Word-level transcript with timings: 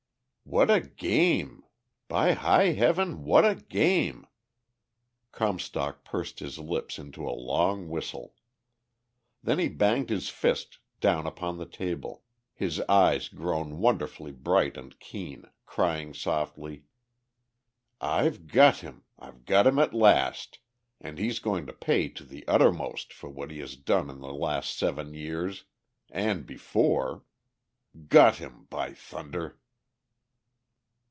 "What 0.43 0.69
a 0.69 0.81
game! 0.81 1.63
By 2.09 2.33
high 2.33 2.73
heaven, 2.73 3.23
what 3.23 3.45
a 3.45 3.55
game!" 3.55 4.27
Comstock 5.31 6.03
pursed 6.03 6.39
his 6.41 6.59
lips 6.59 6.99
into 6.99 7.25
a 7.25 7.31
long 7.31 7.87
whistle. 7.87 8.33
Then 9.41 9.59
he 9.59 9.69
banged 9.69 10.09
his 10.09 10.27
first 10.27 10.79
down 10.99 11.25
upon 11.25 11.57
the 11.57 11.65
table, 11.65 12.23
his 12.53 12.81
eyes 12.89 13.29
grown 13.29 13.77
wonderfully 13.77 14.33
bright 14.33 14.75
and 14.75 14.99
keen, 14.99 15.45
crying 15.65 16.13
softly, 16.13 16.83
"I've 18.01 18.47
got 18.47 18.79
him, 18.79 19.05
I've 19.17 19.45
got 19.45 19.65
him 19.65 19.79
at 19.79 19.93
last, 19.93 20.59
and 20.99 21.17
he's 21.17 21.39
going 21.39 21.65
to 21.67 21.71
pay 21.71 22.09
to 22.09 22.25
the 22.25 22.45
uttermost 22.49 23.13
for 23.13 23.29
all 23.33 23.47
he 23.47 23.59
has 23.59 23.77
done 23.77 24.09
in 24.09 24.19
the 24.19 24.33
last 24.33 24.77
seven 24.77 25.13
years... 25.13 25.63
and 26.09 26.45
before! 26.45 27.23
Got 28.09 28.35
him 28.39 28.65
by 28.69 28.93
thunder!" 28.93 29.57